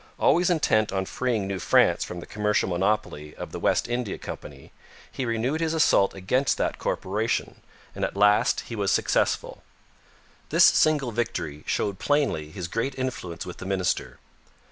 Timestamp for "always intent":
0.17-0.91